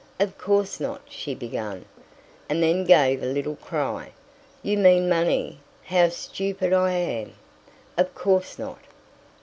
[0.19, 1.85] "Of course not," she began,
[2.49, 4.13] and then gave a little cry.
[4.63, 5.59] "You mean money.
[5.83, 7.35] How stupid I am!
[7.99, 8.79] Of course not!"